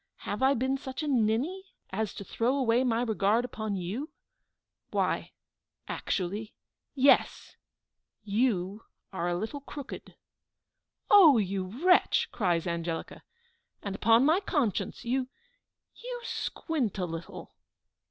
Have 0.25 0.41
I 0.41 0.55
been 0.55 0.77
such 0.79 1.03
a 1.03 1.07
ninny 1.07 1.75
as 1.91 2.15
to 2.15 2.23
throw 2.23 2.55
away 2.55 2.83
my 2.83 3.03
regard 3.03 3.45
upon 3.45 3.75
you? 3.75 4.09
Why 4.89 5.31
actually 5.87 6.55
yes 6.95 7.55
you 8.23 8.83
are 9.13 9.27
a 9.27 9.37
little 9.37 9.61
crooked!" 9.61 10.15
"Oh, 11.11 11.37
you 11.37 11.67
wretch!" 11.85 12.29
cries 12.31 12.65
Angelica. 12.65 13.21
"And, 13.83 13.93
upon 13.95 14.25
my 14.25 14.39
conscience, 14.39 15.05
you 15.05 15.29
you 15.93 16.19
squint 16.23 16.97
a 16.97 17.05
little." 17.05 17.53